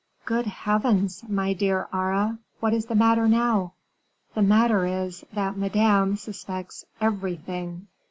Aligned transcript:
"Good 0.25 0.47
heavens! 0.47 1.23
my 1.29 1.53
dear 1.53 1.87
Aure, 1.93 2.39
what 2.59 2.73
is 2.73 2.87
the 2.87 2.95
matter 2.95 3.27
now?" 3.27 3.73
"The 4.33 4.41
matter 4.41 4.87
is, 4.87 5.23
that 5.33 5.57
Madame 5.57 6.15
suspects 6.17 6.83
everything." 6.99 7.85